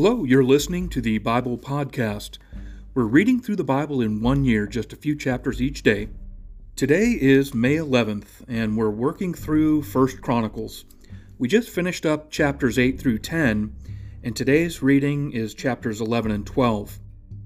Hello, 0.00 0.22
you're 0.22 0.44
listening 0.44 0.88
to 0.90 1.00
the 1.00 1.18
Bible 1.18 1.58
Podcast. 1.58 2.38
We're 2.94 3.02
reading 3.02 3.40
through 3.40 3.56
the 3.56 3.64
Bible 3.64 4.00
in 4.00 4.22
one 4.22 4.44
year, 4.44 4.68
just 4.68 4.92
a 4.92 4.96
few 4.96 5.16
chapters 5.16 5.60
each 5.60 5.82
day. 5.82 6.06
Today 6.76 7.18
is 7.20 7.52
May 7.52 7.74
11th, 7.74 8.44
and 8.46 8.76
we're 8.76 8.90
working 8.90 9.34
through 9.34 9.82
First 9.82 10.22
Chronicles. 10.22 10.84
We 11.36 11.48
just 11.48 11.70
finished 11.70 12.06
up 12.06 12.30
chapters 12.30 12.78
8 12.78 13.00
through 13.00 13.18
10, 13.18 13.74
and 14.22 14.36
today's 14.36 14.84
reading 14.84 15.32
is 15.32 15.52
chapters 15.52 16.00
11 16.00 16.30
and 16.30 16.46
12. 16.46 17.00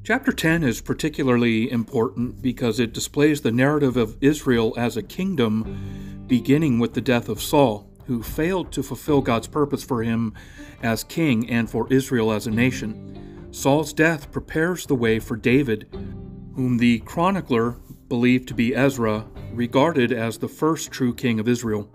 Chapter 0.04 0.30
10 0.30 0.62
is 0.62 0.82
particularly 0.82 1.70
important 1.70 2.42
because 2.42 2.78
it 2.78 2.92
displays 2.92 3.40
the 3.40 3.50
narrative 3.50 3.96
of 3.96 4.18
Israel 4.20 4.74
as 4.76 4.98
a 4.98 5.02
kingdom, 5.02 6.26
beginning 6.26 6.78
with 6.78 6.92
the 6.92 7.00
death 7.00 7.30
of 7.30 7.40
Saul 7.40 7.91
who 8.12 8.22
failed 8.22 8.70
to 8.70 8.82
fulfill 8.82 9.22
God's 9.22 9.46
purpose 9.46 9.82
for 9.82 10.02
him 10.02 10.34
as 10.82 11.02
king 11.02 11.48
and 11.48 11.70
for 11.70 11.90
Israel 11.90 12.30
as 12.30 12.46
a 12.46 12.50
nation. 12.50 13.48
Saul's 13.52 13.94
death 13.94 14.30
prepares 14.30 14.84
the 14.84 14.94
way 14.94 15.18
for 15.18 15.34
David, 15.34 15.88
whom 16.54 16.76
the 16.76 16.98
chronicler 17.00 17.78
believed 18.08 18.48
to 18.48 18.54
be 18.54 18.76
Ezra, 18.76 19.24
regarded 19.54 20.12
as 20.12 20.36
the 20.36 20.48
first 20.48 20.90
true 20.90 21.14
king 21.14 21.40
of 21.40 21.48
Israel. 21.48 21.88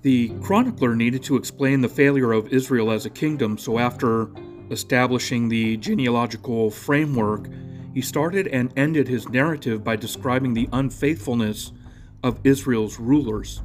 The 0.00 0.30
chronicler 0.40 0.96
needed 0.96 1.22
to 1.24 1.36
explain 1.36 1.80
the 1.80 1.88
failure 1.88 2.32
of 2.32 2.52
Israel 2.52 2.90
as 2.90 3.06
a 3.06 3.10
kingdom, 3.10 3.56
so 3.56 3.78
after 3.78 4.32
establishing 4.72 5.48
the 5.48 5.76
genealogical 5.76 6.72
framework, 6.72 7.46
he 7.94 8.00
started 8.00 8.48
and 8.48 8.72
ended 8.76 9.06
his 9.06 9.28
narrative 9.28 9.84
by 9.84 9.94
describing 9.94 10.54
the 10.54 10.68
unfaithfulness 10.72 11.70
of 12.24 12.40
Israel's 12.42 12.98
rulers. 12.98 13.62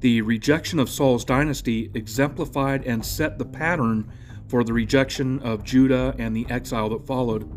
The 0.00 0.22
rejection 0.22 0.78
of 0.78 0.88
Saul's 0.88 1.26
dynasty 1.26 1.90
exemplified 1.92 2.84
and 2.84 3.04
set 3.04 3.38
the 3.38 3.44
pattern 3.44 4.10
for 4.48 4.64
the 4.64 4.72
rejection 4.72 5.40
of 5.40 5.62
Judah 5.62 6.14
and 6.18 6.34
the 6.34 6.46
exile 6.48 6.88
that 6.88 7.06
followed. 7.06 7.48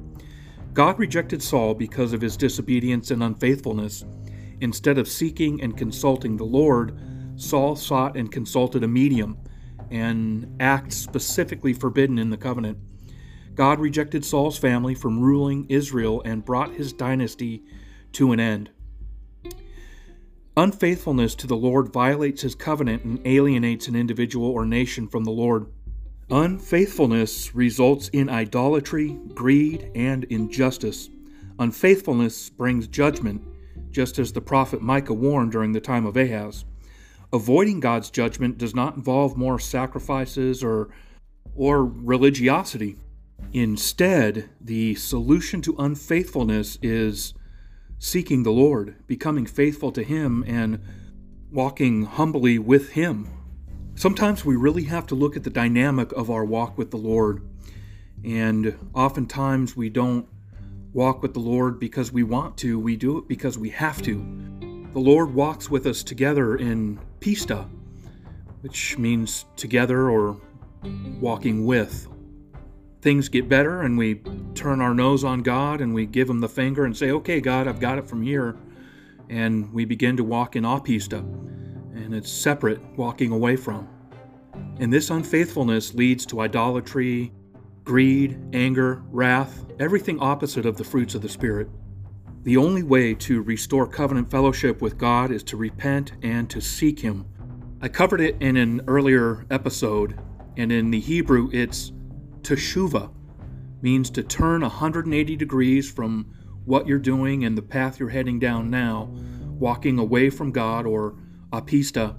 God 0.73 0.99
rejected 0.99 1.41
Saul 1.41 1.73
because 1.73 2.11
of 2.11 2.19
his 2.19 2.35
disobedience 2.35 3.11
and 3.11 3.23
unfaithfulness. 3.23 4.03
Instead 4.59 4.97
of 4.97 5.07
seeking 5.07 5.61
and 5.61 5.77
consulting 5.77 6.35
the 6.35 6.43
Lord, 6.43 6.99
Saul 7.35 7.77
sought 7.77 8.17
and 8.17 8.31
consulted 8.31 8.83
a 8.83 8.87
medium, 8.87 9.37
an 9.89 10.55
act 10.59 10.91
specifically 10.91 11.73
forbidden 11.73 12.19
in 12.19 12.29
the 12.29 12.37
covenant. 12.37 12.77
God 13.55 13.79
rejected 13.79 14.25
Saul's 14.25 14.57
family 14.57 14.95
from 14.95 15.21
ruling 15.21 15.65
Israel 15.69 16.21
and 16.25 16.43
brought 16.43 16.73
his 16.73 16.91
dynasty 16.91 17.63
to 18.13 18.31
an 18.33 18.39
end. 18.39 18.69
Unfaithfulness 20.55 21.33
to 21.33 21.47
the 21.47 21.55
Lord 21.55 21.91
violates 21.91 22.43
his 22.43 22.53
covenant 22.53 23.03
and 23.03 23.19
alienates 23.25 23.87
an 23.87 23.95
individual 23.95 24.45
or 24.47 24.65
nation 24.65 25.07
from 25.07 25.23
the 25.23 25.31
Lord. 25.31 25.65
Unfaithfulness 26.29 27.55
results 27.55 28.09
in 28.09 28.29
idolatry, 28.29 29.17
greed, 29.33 29.89
and 29.95 30.25
injustice. 30.25 31.09
Unfaithfulness 31.57 32.51
brings 32.51 32.87
judgment, 32.87 33.41
just 33.89 34.19
as 34.19 34.31
the 34.31 34.41
prophet 34.41 34.79
Micah 34.79 35.13
warned 35.15 35.51
during 35.51 35.71
the 35.71 35.81
time 35.81 36.05
of 36.05 36.15
Ahaz. 36.15 36.65
Avoiding 37.31 37.79
God's 37.79 38.11
judgment 38.11 38.59
does 38.59 38.75
not 38.75 38.95
involve 38.95 39.35
more 39.35 39.57
sacrifices 39.57 40.63
or, 40.63 40.89
or 41.55 41.83
religiosity. 41.83 42.95
Instead, 43.53 44.49
the 44.61 44.93
solution 44.95 45.61
to 45.61 45.75
unfaithfulness 45.79 46.77
is 46.83 47.33
seeking 48.03 48.43
the 48.43 48.51
Lord, 48.51 48.95
becoming 49.07 49.45
faithful 49.45 49.89
to 49.93 50.03
Him, 50.03 50.43
and 50.45 50.81
walking 51.49 52.03
humbly 52.03 52.59
with 52.59 52.89
Him. 52.89 53.29
Sometimes 53.95 54.43
we 54.43 54.57
really 54.57 54.83
have 54.83 55.07
to 55.07 55.15
look 55.15 55.37
at 55.37 55.45
the 55.45 55.49
dynamic 55.49 56.11
of 56.11 56.29
our 56.29 56.43
walk 56.43 56.77
with 56.77 56.91
the 56.91 56.97
Lord. 56.97 57.47
And 58.25 58.77
oftentimes 58.93 59.77
we 59.77 59.89
don't 59.89 60.27
walk 60.91 61.21
with 61.21 61.33
the 61.33 61.39
Lord 61.39 61.79
because 61.79 62.11
we 62.11 62.23
want 62.23 62.57
to, 62.57 62.77
we 62.77 62.97
do 62.97 63.19
it 63.19 63.29
because 63.29 63.57
we 63.57 63.69
have 63.69 64.01
to. 64.01 64.15
The 64.91 64.99
Lord 64.99 65.33
walks 65.33 65.69
with 65.69 65.85
us 65.85 66.03
together 66.03 66.57
in 66.57 66.99
pista, 67.21 67.69
which 68.59 68.97
means 68.97 69.45
together 69.55 70.09
or 70.09 70.41
walking 71.21 71.65
with 71.65 72.09
things 73.03 73.27
get 73.27 73.49
better 73.49 73.81
and 73.81 73.97
we 73.97 74.15
turn 74.55 74.79
our 74.81 74.93
nose 74.93 75.25
on 75.25 75.43
God 75.43 75.81
and 75.81 75.93
we 75.93 76.05
give 76.05 76.29
Him 76.29 76.39
the 76.39 76.49
finger 76.49 76.85
and 76.85 76.95
say, 76.95 77.11
Okay, 77.11 77.41
God, 77.41 77.67
I've 77.67 77.81
got 77.81 77.97
it 77.97 78.07
from 78.07 78.23
here. 78.23 78.55
And 79.29 79.71
we 79.73 79.85
begin 79.85 80.17
to 80.17 80.23
walk 80.23 80.55
in 80.55 80.63
apista, 80.63 81.19
and 81.19 82.13
it's 82.13 82.31
separate, 82.31 82.81
walking 82.95 83.31
away 83.31 83.55
from. 83.55 83.87
And 84.79 84.91
this 84.91 85.09
unfaithfulness 85.09 85.93
leads 85.93 86.25
to 86.27 86.41
idolatry, 86.41 87.31
greed, 87.83 88.39
anger, 88.53 89.03
wrath, 89.07 89.65
everything 89.79 90.19
opposite 90.19 90.65
of 90.65 90.77
the 90.77 90.83
fruits 90.83 91.15
of 91.15 91.21
the 91.21 91.29
Spirit. 91.29 91.69
The 92.43 92.57
only 92.57 92.83
way 92.83 93.13
to 93.15 93.41
restore 93.41 93.87
covenant 93.87 94.29
fellowship 94.29 94.81
with 94.81 94.97
God 94.97 95.31
is 95.31 95.43
to 95.43 95.57
repent 95.57 96.13
and 96.21 96.49
to 96.49 96.61
seek 96.61 96.99
Him. 96.99 97.25
I 97.81 97.87
covered 97.87 98.21
it 98.21 98.37
in 98.41 98.57
an 98.57 98.81
earlier 98.87 99.45
episode, 99.49 100.19
and 100.57 100.71
in 100.71 100.91
the 100.91 100.99
Hebrew 100.99 101.49
it's 101.53 101.91
Teshuva 102.43 103.09
means 103.81 104.09
to 104.11 104.23
turn 104.23 104.61
180 104.61 105.35
degrees 105.35 105.89
from 105.89 106.31
what 106.65 106.87
you're 106.87 106.99
doing 106.99 107.45
and 107.45 107.57
the 107.57 107.61
path 107.61 107.99
you're 107.99 108.09
heading 108.09 108.39
down 108.39 108.69
now, 108.69 109.09
walking 109.59 109.99
away 109.99 110.29
from 110.29 110.51
God 110.51 110.85
or 110.85 111.15
apista, 111.51 112.15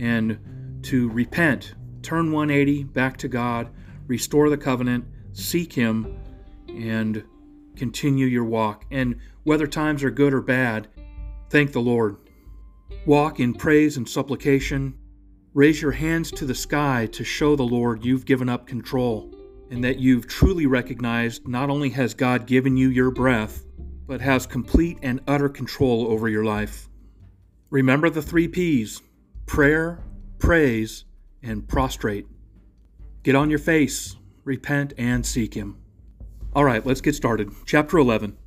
and 0.00 0.80
to 0.82 1.08
repent, 1.10 1.74
turn 2.02 2.32
180 2.32 2.84
back 2.84 3.16
to 3.18 3.28
God, 3.28 3.70
restore 4.06 4.50
the 4.50 4.56
covenant, 4.56 5.04
seek 5.32 5.72
Him, 5.72 6.18
and 6.68 7.24
continue 7.76 8.26
your 8.26 8.44
walk. 8.44 8.84
And 8.90 9.18
whether 9.44 9.66
times 9.66 10.02
are 10.04 10.10
good 10.10 10.32
or 10.32 10.40
bad, 10.40 10.88
thank 11.50 11.72
the 11.72 11.80
Lord. 11.80 12.16
Walk 13.06 13.40
in 13.40 13.54
praise 13.54 13.96
and 13.96 14.08
supplication. 14.08 14.98
Raise 15.52 15.80
your 15.80 15.92
hands 15.92 16.30
to 16.32 16.44
the 16.44 16.54
sky 16.54 17.06
to 17.12 17.24
show 17.24 17.56
the 17.56 17.62
Lord 17.62 18.04
you've 18.04 18.24
given 18.24 18.48
up 18.48 18.66
control 18.66 19.33
and 19.74 19.82
that 19.82 19.98
you've 19.98 20.28
truly 20.28 20.66
recognized 20.66 21.48
not 21.48 21.68
only 21.68 21.90
has 21.90 22.14
God 22.14 22.46
given 22.46 22.76
you 22.76 22.90
your 22.90 23.10
breath, 23.10 23.64
but 24.06 24.20
has 24.20 24.46
complete 24.46 24.98
and 25.02 25.20
utter 25.26 25.48
control 25.48 26.06
over 26.06 26.28
your 26.28 26.44
life. 26.44 26.88
Remember 27.70 28.08
the 28.08 28.22
three 28.22 28.46
P's 28.46 29.02
prayer, 29.46 29.98
praise, 30.38 31.04
and 31.42 31.66
prostrate. 31.66 32.28
Get 33.24 33.34
on 33.34 33.50
your 33.50 33.58
face, 33.58 34.14
repent, 34.44 34.92
and 34.96 35.26
seek 35.26 35.54
Him. 35.54 35.76
All 36.54 36.64
right, 36.64 36.86
let's 36.86 37.00
get 37.00 37.16
started. 37.16 37.50
Chapter 37.66 37.98
11. 37.98 38.38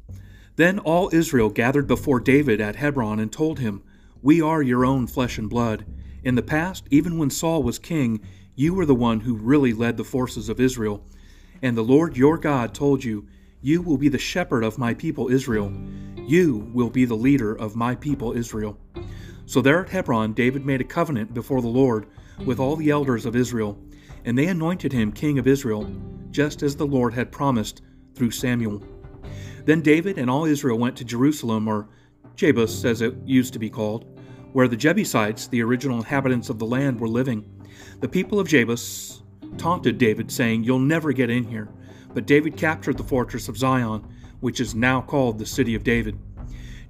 Then 0.55 0.79
all 0.79 1.09
Israel 1.11 1.49
gathered 1.49 1.87
before 1.87 2.21
David 2.21 2.61
at 2.61 2.77
Hebron 2.77 3.19
and 3.19 3.33
told 3.33 3.59
him, 3.59 3.83
We 4.21 4.41
are 4.41 4.61
your 4.61 4.85
own 4.85 5.07
flesh 5.07 5.37
and 5.37 5.49
blood. 5.49 5.85
In 6.23 6.35
the 6.35 6.41
past, 6.41 6.87
even 6.89 7.17
when 7.17 7.29
Saul 7.29 7.63
was 7.63 7.79
king, 7.79 8.21
you 8.55 8.73
were 8.73 8.85
the 8.85 8.95
one 8.95 9.19
who 9.19 9.35
really 9.35 9.73
led 9.73 9.97
the 9.97 10.05
forces 10.05 10.47
of 10.47 10.61
Israel. 10.61 11.03
And 11.61 11.75
the 11.75 11.83
Lord 11.83 12.15
your 12.15 12.37
God 12.37 12.73
told 12.73 13.03
you, 13.03 13.27
You 13.61 13.81
will 13.81 13.97
be 13.97 14.09
the 14.09 14.17
shepherd 14.17 14.63
of 14.63 14.77
my 14.77 14.93
people 14.93 15.29
Israel. 15.29 15.71
You 16.17 16.69
will 16.73 16.89
be 16.89 17.05
the 17.05 17.15
leader 17.15 17.53
of 17.53 17.75
my 17.75 17.95
people 17.95 18.33
Israel. 18.33 18.77
So 19.45 19.61
there 19.61 19.81
at 19.81 19.89
Hebron, 19.89 20.33
David 20.33 20.65
made 20.65 20.81
a 20.81 20.85
covenant 20.85 21.33
before 21.33 21.61
the 21.61 21.67
Lord 21.67 22.07
with 22.45 22.59
all 22.59 22.75
the 22.75 22.89
elders 22.89 23.25
of 23.25 23.35
Israel, 23.35 23.79
and 24.25 24.37
they 24.37 24.47
anointed 24.47 24.91
him 24.91 25.11
king 25.11 25.39
of 25.39 25.47
Israel, 25.47 25.89
just 26.31 26.61
as 26.63 26.75
the 26.75 26.85
Lord 26.85 27.13
had 27.13 27.31
promised 27.31 27.81
through 28.13 28.31
Samuel. 28.31 28.83
Then 29.65 29.81
David 29.81 30.17
and 30.17 30.29
all 30.29 30.45
Israel 30.45 30.77
went 30.77 30.97
to 30.97 31.05
Jerusalem, 31.05 31.67
or 31.67 31.87
Jebus 32.35 32.85
as 32.85 33.01
it 33.01 33.15
used 33.25 33.53
to 33.53 33.59
be 33.59 33.69
called, 33.69 34.05
where 34.53 34.67
the 34.67 34.77
Jebusites, 34.77 35.47
the 35.47 35.63
original 35.63 35.97
inhabitants 35.97 36.49
of 36.49 36.59
the 36.59 36.65
land, 36.65 36.99
were 36.99 37.07
living. 37.07 37.49
The 37.99 38.07
people 38.07 38.39
of 38.39 38.47
Jebus 38.47 39.21
taunted 39.57 39.97
David, 39.97 40.31
saying, 40.31 40.63
You'll 40.63 40.79
never 40.79 41.11
get 41.11 41.29
in 41.29 41.45
here. 41.45 41.69
But 42.13 42.25
David 42.25 42.57
captured 42.57 42.97
the 42.97 43.03
fortress 43.03 43.47
of 43.47 43.57
Zion, 43.57 44.07
which 44.39 44.59
is 44.59 44.75
now 44.75 45.01
called 45.01 45.39
the 45.39 45.45
City 45.45 45.75
of 45.75 45.83
David. 45.83 46.19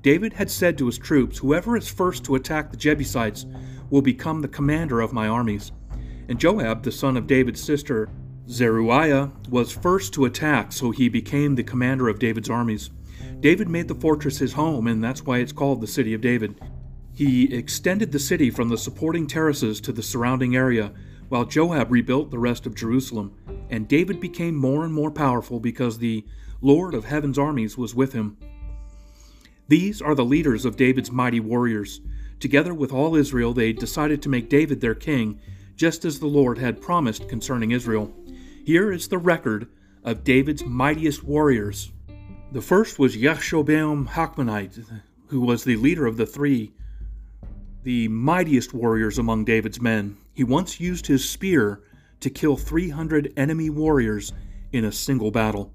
David 0.01 0.33
had 0.33 0.50
said 0.50 0.77
to 0.77 0.86
his 0.86 0.98
troops, 0.98 1.38
Whoever 1.38 1.75
is 1.75 1.89
first 1.89 2.24
to 2.25 2.36
attack 2.36 2.71
the 2.71 2.77
Jebusites 2.77 3.45
will 3.89 4.01
become 4.01 4.42
the 4.42 4.48
commander 4.48 5.01
of 5.01 5.13
my 5.13 5.27
armies. 5.27 5.71
And 6.30 6.39
Joab, 6.39 6.83
the 6.83 6.92
son 6.92 7.18
of 7.18 7.27
David's 7.27 7.62
sister, 7.62 8.09
Zeruiah, 8.50 9.31
was 9.50 9.71
first 9.71 10.13
to 10.13 10.25
attack, 10.25 10.71
so 10.71 10.92
he 10.92 11.09
became 11.09 11.56
the 11.56 11.63
commander 11.63 12.07
of 12.07 12.19
David's 12.19 12.50
armies. 12.50 12.89
David 13.39 13.69
made 13.69 13.88
the 13.88 13.95
fortress 13.95 14.38
his 14.38 14.54
home, 14.54 14.88
and 14.88 15.04
that's 15.04 15.24
why 15.24 15.39
it's 15.39 15.51
called 15.51 15.81
the 15.81 15.88
City 15.88 16.13
of 16.13 16.21
David. 16.21 16.59
He 17.13 17.54
extended 17.54 18.12
the 18.12 18.19
city 18.19 18.50
from 18.50 18.69
the 18.69 18.77
supporting 18.77 19.27
terraces 19.27 19.81
to 19.81 19.92
the 19.92 20.04
surrounding 20.04 20.56
area, 20.56 20.92
while 21.29 21.45
Joab 21.45 21.91
rebuilt 21.91 22.31
the 22.31 22.39
rest 22.39 22.65
of 22.65 22.75
Jerusalem, 22.75 23.33
and 23.69 23.88
David 23.88 24.19
became 24.19 24.56
more 24.56 24.85
and 24.85 24.94
more 24.94 25.12
powerful 25.12 25.59
because 25.59 25.97
the 25.97 26.25
Lord 26.62 26.94
of 26.94 27.06
heaven's 27.06 27.38
armies 27.38 27.77
was 27.77 27.94
with 27.94 28.13
him. 28.13 28.38
These 29.68 30.01
are 30.01 30.15
the 30.15 30.25
leaders 30.25 30.63
of 30.65 30.77
David's 30.77 31.12
mighty 31.12 31.39
warriors. 31.39 32.00
Together 32.39 32.74
with 32.74 32.94
all 32.94 33.15
Israel, 33.15 33.53
they 33.53 33.74
decided 33.74 34.21
to 34.21 34.29
make 34.29 34.50
David 34.50 34.79
their 34.79 34.95
king, 34.95 35.39
just 35.75 36.06
as 36.06 36.19
the 36.19 36.27
Lord 36.27 36.57
had 36.57 36.81
promised 36.81 37.27
concerning 37.27 37.71
Israel. 37.71 38.13
Here 38.65 38.91
is 38.91 39.07
the 39.07 39.18
record 39.18 39.68
of 40.03 40.23
David's 40.23 40.63
mightiest 40.63 41.23
warriors. 41.23 41.91
The 42.53 42.62
first 42.62 42.97
was 42.97 43.18
Yashobeam 43.18 44.07
Hakmonite, 44.07 45.01
who 45.27 45.41
was 45.41 45.63
the 45.63 45.75
leader 45.75 46.06
of 46.06 46.15
the 46.15 46.25
three, 46.25 46.71
the 47.83 48.07
mightiest 48.07 48.73
warriors 48.73 49.18
among 49.18 49.44
David's 49.44 49.81
men. 49.81 50.15
He 50.38 50.44
once 50.44 50.80
used 50.80 51.07
his 51.07 51.28
spear 51.28 51.81
to 52.19 52.30
kill 52.30 52.57
300 52.57 53.34
enemy 53.36 53.72
warriors 53.72 54.34
in 54.72 54.86
a 54.86 54.92
single 54.92 55.31
battle. 55.31 55.74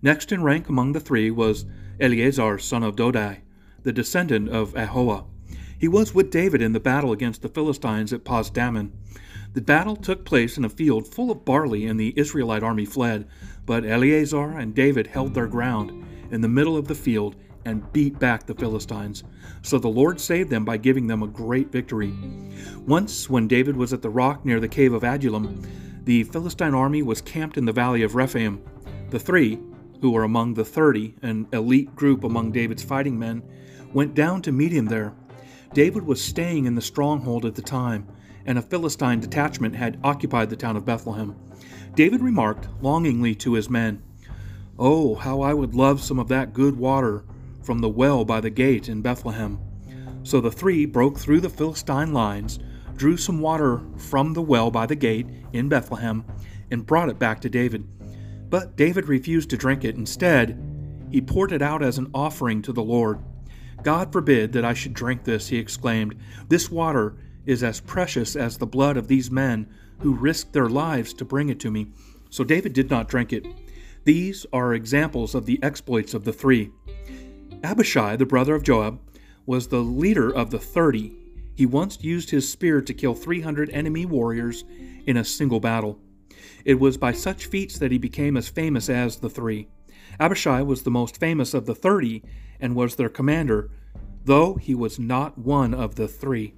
Next 0.00 0.32
in 0.32 0.42
rank 0.42 0.70
among 0.70 0.92
the 0.92 1.00
three 1.00 1.30
was 1.30 1.66
Eleazar, 2.00 2.58
son 2.58 2.82
of 2.82 2.96
Dodai, 2.96 3.40
the 3.82 3.92
descendant 3.92 4.48
of 4.48 4.72
Ahoah. 4.72 5.26
He 5.78 5.88
was 5.88 6.14
with 6.14 6.30
David 6.30 6.62
in 6.62 6.72
the 6.72 6.80
battle 6.80 7.12
against 7.12 7.42
the 7.42 7.50
Philistines 7.50 8.14
at 8.14 8.24
Pasdammim. 8.24 8.92
The 9.52 9.60
battle 9.60 9.94
took 9.94 10.24
place 10.24 10.56
in 10.56 10.64
a 10.64 10.70
field 10.70 11.06
full 11.06 11.30
of 11.30 11.44
barley, 11.44 11.84
and 11.84 12.00
the 12.00 12.14
Israelite 12.16 12.62
army 12.62 12.86
fled. 12.86 13.28
But 13.66 13.84
Eleazar 13.84 14.52
and 14.58 14.74
David 14.74 15.08
held 15.08 15.34
their 15.34 15.46
ground 15.46 15.92
in 16.30 16.40
the 16.40 16.48
middle 16.48 16.78
of 16.78 16.88
the 16.88 16.94
field 16.94 17.36
and 17.68 17.92
beat 17.92 18.18
back 18.18 18.46
the 18.46 18.54
Philistines. 18.54 19.22
So 19.62 19.78
the 19.78 19.88
Lord 19.88 20.20
saved 20.20 20.50
them 20.50 20.64
by 20.64 20.78
giving 20.78 21.06
them 21.06 21.22
a 21.22 21.28
great 21.28 21.70
victory. 21.70 22.14
Once, 22.86 23.28
when 23.28 23.46
David 23.46 23.76
was 23.76 23.92
at 23.92 24.00
the 24.00 24.10
rock 24.10 24.44
near 24.44 24.58
the 24.58 24.68
cave 24.68 24.94
of 24.94 25.04
Adullam, 25.04 25.62
the 26.04 26.24
Philistine 26.24 26.74
army 26.74 27.02
was 27.02 27.20
camped 27.20 27.58
in 27.58 27.66
the 27.66 27.72
valley 27.72 28.02
of 28.02 28.14
Rephaim. 28.14 28.62
The 29.10 29.18
three, 29.18 29.60
who 30.00 30.10
were 30.10 30.24
among 30.24 30.54
the 30.54 30.64
thirty, 30.64 31.14
an 31.20 31.46
elite 31.52 31.94
group 31.94 32.24
among 32.24 32.52
David's 32.52 32.82
fighting 32.82 33.18
men, 33.18 33.42
went 33.92 34.14
down 34.14 34.40
to 34.42 34.52
meet 34.52 34.72
him 34.72 34.86
there. 34.86 35.12
David 35.74 36.04
was 36.04 36.22
staying 36.22 36.64
in 36.64 36.74
the 36.74 36.80
stronghold 36.80 37.44
at 37.44 37.54
the 37.54 37.62
time, 37.62 38.08
and 38.46 38.58
a 38.58 38.62
Philistine 38.62 39.20
detachment 39.20 39.76
had 39.76 40.00
occupied 40.02 40.48
the 40.48 40.56
town 40.56 40.76
of 40.76 40.86
Bethlehem. 40.86 41.36
David 41.94 42.22
remarked 42.22 42.68
longingly 42.80 43.34
to 43.34 43.52
his 43.52 43.68
men, 43.68 44.02
Oh, 44.78 45.16
how 45.16 45.42
I 45.42 45.52
would 45.52 45.74
love 45.74 46.00
some 46.00 46.18
of 46.18 46.28
that 46.28 46.54
good 46.54 46.76
water 46.76 47.24
from 47.68 47.80
the 47.80 47.88
well 47.90 48.24
by 48.24 48.40
the 48.40 48.48
gate 48.48 48.88
in 48.88 49.02
Bethlehem. 49.02 49.58
So 50.22 50.40
the 50.40 50.50
three 50.50 50.86
broke 50.86 51.18
through 51.18 51.40
the 51.40 51.50
Philistine 51.50 52.14
lines, 52.14 52.58
drew 52.96 53.18
some 53.18 53.42
water 53.42 53.82
from 53.98 54.32
the 54.32 54.40
well 54.40 54.70
by 54.70 54.86
the 54.86 54.96
gate 54.96 55.26
in 55.52 55.68
Bethlehem, 55.68 56.24
and 56.70 56.86
brought 56.86 57.10
it 57.10 57.18
back 57.18 57.42
to 57.42 57.50
David. 57.50 57.86
But 58.48 58.74
David 58.76 59.06
refused 59.06 59.50
to 59.50 59.58
drink 59.58 59.84
it. 59.84 59.96
Instead, 59.96 60.58
he 61.10 61.20
poured 61.20 61.52
it 61.52 61.60
out 61.60 61.82
as 61.82 61.98
an 61.98 62.10
offering 62.14 62.62
to 62.62 62.72
the 62.72 62.82
Lord. 62.82 63.18
God 63.82 64.14
forbid 64.14 64.52
that 64.54 64.64
I 64.64 64.72
should 64.72 64.94
drink 64.94 65.24
this, 65.24 65.48
he 65.48 65.58
exclaimed. 65.58 66.14
This 66.48 66.70
water 66.70 67.18
is 67.44 67.62
as 67.62 67.80
precious 67.80 68.34
as 68.34 68.56
the 68.56 68.66
blood 68.66 68.96
of 68.96 69.08
these 69.08 69.30
men 69.30 69.68
who 69.98 70.14
risked 70.14 70.54
their 70.54 70.70
lives 70.70 71.12
to 71.12 71.26
bring 71.26 71.50
it 71.50 71.60
to 71.60 71.70
me. 71.70 71.88
So 72.30 72.44
David 72.44 72.72
did 72.72 72.88
not 72.88 73.08
drink 73.08 73.30
it. 73.30 73.46
These 74.04 74.46
are 74.54 74.72
examples 74.72 75.34
of 75.34 75.44
the 75.44 75.62
exploits 75.62 76.14
of 76.14 76.24
the 76.24 76.32
three. 76.32 76.70
Abishai, 77.62 78.16
the 78.16 78.26
brother 78.26 78.54
of 78.54 78.62
Joab, 78.62 79.00
was 79.44 79.68
the 79.68 79.80
leader 79.80 80.30
of 80.30 80.50
the 80.50 80.58
thirty. 80.58 81.16
He 81.54 81.66
once 81.66 82.02
used 82.02 82.30
his 82.30 82.48
spear 82.48 82.80
to 82.80 82.94
kill 82.94 83.14
300 83.14 83.70
enemy 83.70 84.06
warriors 84.06 84.64
in 85.06 85.16
a 85.16 85.24
single 85.24 85.58
battle. 85.58 85.98
It 86.64 86.78
was 86.78 86.96
by 86.96 87.12
such 87.12 87.46
feats 87.46 87.78
that 87.78 87.90
he 87.90 87.98
became 87.98 88.36
as 88.36 88.48
famous 88.48 88.88
as 88.88 89.16
the 89.16 89.30
three. 89.30 89.68
Abishai 90.20 90.62
was 90.62 90.82
the 90.82 90.90
most 90.90 91.18
famous 91.18 91.54
of 91.54 91.66
the 91.66 91.74
thirty 91.74 92.22
and 92.60 92.76
was 92.76 92.96
their 92.96 93.08
commander, 93.08 93.70
though 94.24 94.54
he 94.54 94.74
was 94.74 94.98
not 94.98 95.38
one 95.38 95.74
of 95.74 95.96
the 95.96 96.06
three. 96.06 96.54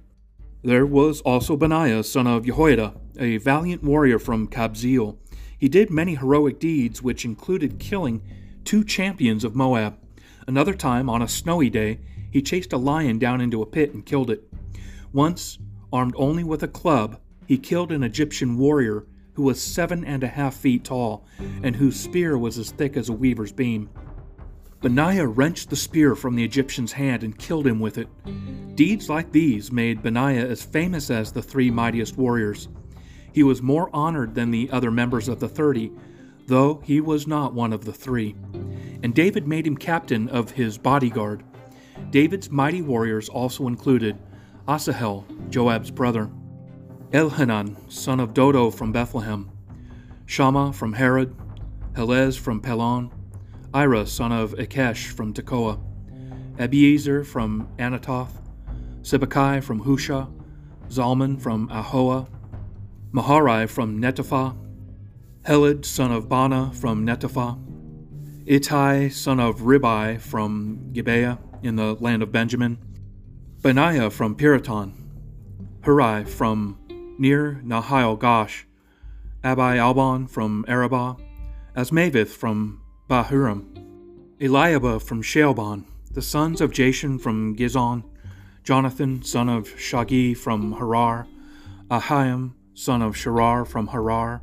There 0.63 0.85
was 0.85 1.21
also 1.21 1.57
Benaiah, 1.57 2.03
son 2.03 2.27
of 2.27 2.45
Jehoiada, 2.45 2.93
a 3.17 3.37
valiant 3.37 3.83
warrior 3.83 4.19
from 4.19 4.47
Kabzeel. 4.47 5.17
He 5.57 5.67
did 5.67 5.89
many 5.89 6.15
heroic 6.15 6.59
deeds, 6.59 7.01
which 7.01 7.25
included 7.25 7.79
killing 7.79 8.21
two 8.63 8.83
champions 8.83 9.43
of 9.43 9.55
Moab. 9.55 9.97
Another 10.47 10.73
time, 10.73 11.09
on 11.09 11.21
a 11.21 11.27
snowy 11.27 11.69
day, 11.69 11.99
he 12.29 12.41
chased 12.41 12.73
a 12.73 12.77
lion 12.77 13.19
down 13.19 13.41
into 13.41 13.61
a 13.61 13.65
pit 13.65 13.93
and 13.93 14.05
killed 14.05 14.29
it. 14.29 14.43
Once, 15.13 15.59
armed 15.91 16.13
only 16.17 16.43
with 16.43 16.63
a 16.63 16.67
club, 16.67 17.19
he 17.47 17.57
killed 17.57 17.91
an 17.91 18.03
Egyptian 18.03 18.57
warrior 18.57 19.05
who 19.33 19.43
was 19.43 19.61
seven 19.61 20.03
and 20.05 20.23
a 20.23 20.27
half 20.27 20.55
feet 20.55 20.83
tall 20.83 21.25
and 21.63 21.75
whose 21.75 21.99
spear 21.99 22.37
was 22.37 22.57
as 22.57 22.71
thick 22.71 22.97
as 22.97 23.09
a 23.09 23.13
weaver's 23.13 23.51
beam. 23.51 23.89
Benaiah 24.81 25.27
wrenched 25.27 25.69
the 25.69 25.75
spear 25.75 26.15
from 26.15 26.35
the 26.35 26.43
Egyptian's 26.43 26.93
hand 26.93 27.23
and 27.23 27.37
killed 27.37 27.67
him 27.67 27.79
with 27.79 27.97
it. 27.97 28.07
Deeds 28.75 29.09
like 29.09 29.31
these 29.31 29.71
made 29.71 30.01
Benaiah 30.01 30.47
as 30.47 30.63
famous 30.63 31.11
as 31.11 31.31
the 31.31 31.41
three 31.41 31.69
mightiest 31.69 32.17
warriors. 32.17 32.67
He 33.31 33.43
was 33.43 33.61
more 33.61 33.89
honored 33.93 34.33
than 34.33 34.51
the 34.51 34.69
other 34.71 34.89
members 34.89 35.27
of 35.27 35.39
the 35.39 35.47
thirty, 35.47 35.91
though 36.47 36.81
he 36.83 36.99
was 36.99 37.27
not 37.27 37.53
one 37.53 37.73
of 37.73 37.85
the 37.85 37.93
three. 37.93 38.35
And 39.03 39.15
David 39.15 39.47
made 39.47 39.65
him 39.65 39.77
captain 39.77 40.29
of 40.29 40.51
his 40.51 40.77
bodyguard. 40.77 41.43
David's 42.11 42.51
mighty 42.51 42.81
warriors 42.81 43.29
also 43.29 43.67
included 43.67 44.17
Asahel, 44.67 45.25
Joab's 45.49 45.91
brother, 45.91 46.29
Elhanan, 47.11 47.75
son 47.91 48.19
of 48.19 48.33
Dodo 48.33 48.69
from 48.69 48.91
Bethlehem, 48.91 49.49
Shammah 50.25 50.73
from 50.73 50.93
Harod, 50.93 51.35
Helez 51.93 52.37
from 52.39 52.61
Pelon, 52.61 53.11
Ira, 53.73 54.05
son 54.05 54.31
of 54.31 54.53
Ikesh 54.53 55.07
from 55.07 55.33
Tekoa, 55.33 55.79
Abiezer 56.57 57.25
from 57.25 57.67
Anatoth, 57.77 58.31
Sibbecai 59.01 59.63
from 59.63 59.83
Husha, 59.83 60.31
Zalman 60.89 61.41
from 61.41 61.67
Ahoah, 61.69 62.27
Maharai 63.11 63.67
from 63.67 63.99
Netophah, 63.99 64.55
Heled, 65.43 65.85
son 65.85 66.11
of 66.11 66.29
Baanah 66.29 66.73
from 66.75 67.05
Netophah, 67.05 67.70
Ittai, 68.51 69.07
son 69.07 69.39
of 69.39 69.61
Ribai 69.61 70.19
from 70.19 70.89
Gibeah 70.91 71.39
in 71.63 71.77
the 71.77 71.93
land 72.01 72.21
of 72.21 72.33
Benjamin, 72.33 72.77
Benaiah 73.61 74.11
from 74.11 74.35
Piraton, 74.35 74.91
Hurai 75.83 76.27
from 76.27 76.77
near 77.17 77.61
Nahal 77.63 78.19
Gosh, 78.19 78.67
Abi 79.41 79.79
Albon 79.79 80.29
from 80.29 80.65
Arabah, 80.67 81.15
Azmaveth 81.77 82.27
from 82.27 82.81
Bahurim, 83.09 84.35
Eliahba 84.41 85.01
from 85.01 85.23
Shaalbon, 85.23 85.85
the 86.11 86.21
sons 86.21 86.59
of 86.59 86.71
Jashen 86.71 87.21
from 87.21 87.55
Gizon, 87.55 88.03
Jonathan, 88.65 89.23
son 89.23 89.47
of 89.47 89.69
Shagi 89.77 90.35
from 90.35 90.73
Harar, 90.73 91.25
Ahiam, 91.89 92.55
son 92.73 93.01
of 93.01 93.15
Sharar 93.15 93.65
from 93.65 93.87
Harar, 93.87 94.41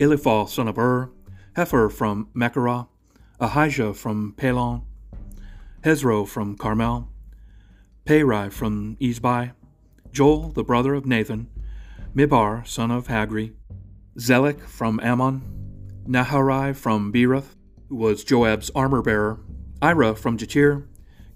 Eliphal, 0.00 0.48
son 0.48 0.66
of 0.66 0.78
Ur, 0.78 1.10
Hefer 1.54 1.92
from 1.92 2.28
Mechirah, 2.34 2.88
Ahijah 3.40 3.94
from 3.94 4.32
Pelon, 4.36 4.82
Hezro 5.82 6.24
from 6.24 6.56
Carmel, 6.56 7.08
Paarai 8.06 8.52
from 8.52 8.96
Ezbai, 9.00 9.52
Joel, 10.12 10.50
the 10.50 10.62
brother 10.62 10.94
of 10.94 11.04
Nathan, 11.04 11.48
Mibar, 12.14 12.64
son 12.64 12.92
of 12.92 13.08
Hagri, 13.08 13.52
Zelek 14.16 14.60
from 14.60 15.00
Ammon, 15.00 15.42
Naharai 16.06 16.76
from 16.76 17.12
Beeroth, 17.12 17.56
who 17.88 17.96
was 17.96 18.22
Joab's 18.22 18.70
armor 18.72 19.02
bearer, 19.02 19.40
Ira 19.82 20.14
from 20.14 20.38
Jattir, 20.38 20.86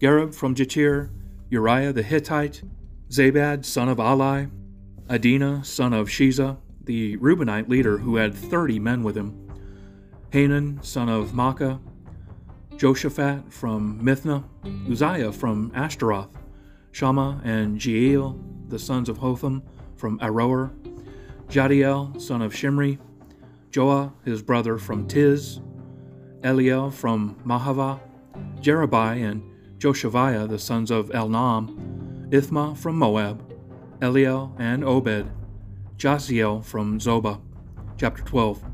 Gareb 0.00 0.32
from 0.32 0.54
Jattir, 0.54 1.10
Uriah 1.50 1.92
the 1.92 2.04
Hittite, 2.04 2.62
Zabad 3.10 3.64
son 3.64 3.88
of 3.88 3.98
Ali, 3.98 4.46
Adina 5.10 5.64
son 5.64 5.92
of 5.92 6.08
Shiza, 6.08 6.58
the 6.84 7.16
Reubenite 7.16 7.68
leader 7.68 7.98
who 7.98 8.16
had 8.16 8.34
thirty 8.34 8.78
men 8.78 9.02
with 9.02 9.16
him, 9.16 9.50
Hanan 10.30 10.80
son 10.82 11.08
of 11.08 11.30
Maacah, 11.30 11.80
Joshaphat 12.78 13.52
from 13.52 14.00
Mithna, 14.00 14.44
Uzziah 14.88 15.32
from 15.32 15.72
Ashtaroth, 15.74 16.28
Shammah 16.92 17.40
and 17.44 17.76
Jeiel, 17.76 18.38
the 18.68 18.78
sons 18.78 19.08
of 19.08 19.18
Hotham 19.18 19.64
from 19.96 20.16
Aroer, 20.20 20.70
Jadiel 21.48 22.20
son 22.20 22.40
of 22.40 22.54
Shimri, 22.54 23.00
Joah 23.72 24.12
his 24.24 24.42
brother 24.42 24.78
from 24.78 25.08
Tiz, 25.08 25.58
Eliel 26.42 26.92
from 26.92 27.34
Mahava, 27.44 27.98
Jerubai 28.60 29.28
and 29.28 29.42
Joshaviah, 29.78 30.48
the 30.48 30.60
sons 30.60 30.92
of 30.92 31.08
Elnam, 31.08 32.30
Ithma 32.30 32.76
from 32.76 32.96
Moab, 32.96 33.42
Eliel 33.98 34.54
and 34.60 34.84
Obed, 34.84 35.28
Jaziel 35.96 36.64
from 36.64 37.00
Zobah. 37.00 37.40
Chapter 37.96 38.22
12. 38.22 38.67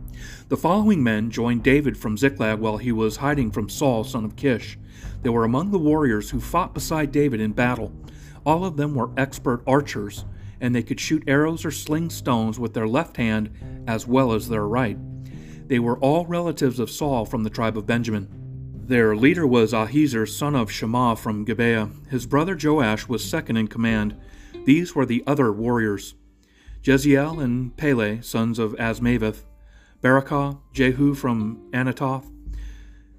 The 0.49 0.57
following 0.57 1.03
men 1.03 1.31
joined 1.31 1.63
David 1.63 1.97
from 1.97 2.17
Ziklag 2.17 2.59
while 2.59 2.77
he 2.77 2.93
was 2.93 3.17
hiding 3.17 3.51
from 3.51 3.69
Saul, 3.69 4.05
son 4.05 4.25
of 4.25 4.37
Kish. 4.37 4.79
They 5.23 5.31
were 5.31 5.45
among 5.45 5.71
the 5.71 5.79
warriors 5.79 6.31
who 6.31 6.41
fought 6.41 6.75
beside 6.75 7.13
David 7.13 7.41
in 7.41 7.53
battle. 7.53 7.93
All 8.45 8.65
of 8.65 8.77
them 8.77 8.95
were 8.95 9.11
expert 9.17 9.63
archers, 9.67 10.25
and 10.61 10.75
they 10.75 10.83
could 10.83 11.01
shoot 11.01 11.25
arrows 11.27 11.65
or 11.65 11.71
sling 11.71 12.11
stones 12.11 12.59
with 12.59 12.75
their 12.75 12.87
left 12.87 13.17
hand 13.17 13.51
as 13.87 14.07
well 14.07 14.33
as 14.33 14.49
their 14.49 14.67
right. 14.67 14.99
They 15.69 15.79
were 15.79 15.99
all 15.99 16.27
relatives 16.27 16.79
of 16.79 16.91
Saul 16.91 17.25
from 17.25 17.43
the 17.43 17.51
tribe 17.51 17.79
of 17.79 17.87
Benjamin. 17.87 18.29
Their 18.87 19.17
leader 19.17 19.47
was 19.47 19.73
Ahiezer, 19.73 20.29
son 20.29 20.55
of 20.55 20.71
Shema 20.71 21.15
from 21.15 21.45
Gibeah. 21.45 21.91
His 22.11 22.27
brother 22.27 22.55
Joash 22.61 23.09
was 23.09 23.25
second 23.25 23.57
in 23.57 23.69
command. 23.69 24.15
These 24.67 24.95
were 24.95 25.07
the 25.07 25.25
other 25.27 25.51
warriors 25.51 26.15
Jeziel 26.83 27.43
and 27.43 27.75
Pele, 27.79 28.21
sons 28.21 28.59
of 28.59 28.75
Azmaveth, 28.75 29.45
Berakah, 30.05 30.61
Jehu 30.75 31.15
from 31.15 31.67
Anathoth, 31.73 32.31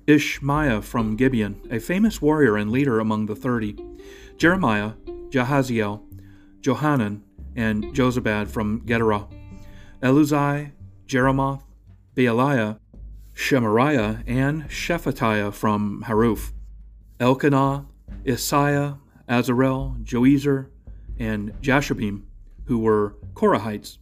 Ishmaiah 0.05 0.83
from 0.83 1.15
Gibeon, 1.15 1.59
a 1.71 1.79
famous 1.79 2.21
warrior 2.21 2.57
and 2.57 2.69
leader 2.69 2.99
among 2.99 3.25
the 3.25 3.35
thirty, 3.35 3.75
Jeremiah, 4.37 4.91
Jahaziel, 5.29 6.03
Johanan, 6.61 7.23
and 7.55 7.85
Jozabad 7.85 8.47
from 8.49 8.81
Gedera, 8.81 9.27
Eluzai, 10.03 10.73
Jeremoth, 11.07 11.63
Bealiah, 12.15 12.77
Shemariah, 13.33 14.23
and 14.27 14.65
Shephatiah 14.65 15.51
from 15.51 16.03
Haruph, 16.05 16.51
Elkanah, 17.19 17.87
Isaiah, 18.29 18.99
Azarel, 19.27 20.03
Joezer, 20.03 20.67
and 21.17 21.51
Jashobeam, 21.63 22.25
who 22.65 22.77
were 22.77 23.15
Korahites, 23.33 23.97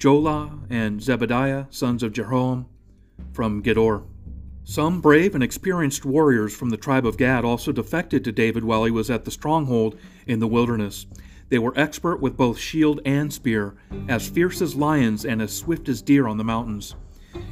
Jolah 0.00 0.58
and 0.70 0.98
Zebadiah, 0.98 1.66
sons 1.68 2.02
of 2.02 2.14
Jeroham, 2.14 2.64
from 3.34 3.62
Gedor. 3.62 4.02
Some 4.64 5.02
brave 5.02 5.34
and 5.34 5.44
experienced 5.44 6.06
warriors 6.06 6.56
from 6.56 6.70
the 6.70 6.78
tribe 6.78 7.04
of 7.04 7.18
Gad 7.18 7.44
also 7.44 7.70
defected 7.70 8.24
to 8.24 8.32
David 8.32 8.64
while 8.64 8.84
he 8.84 8.90
was 8.90 9.10
at 9.10 9.26
the 9.26 9.30
stronghold 9.30 9.98
in 10.26 10.38
the 10.38 10.48
wilderness. 10.48 11.04
They 11.50 11.58
were 11.58 11.78
expert 11.78 12.18
with 12.18 12.38
both 12.38 12.58
shield 12.58 13.02
and 13.04 13.30
spear, 13.30 13.74
as 14.08 14.26
fierce 14.26 14.62
as 14.62 14.74
lions 14.74 15.26
and 15.26 15.42
as 15.42 15.54
swift 15.54 15.86
as 15.90 16.00
deer 16.00 16.26
on 16.26 16.38
the 16.38 16.44
mountains. 16.44 16.94